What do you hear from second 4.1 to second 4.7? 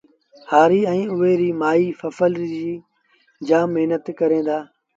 ڪريݩ دآ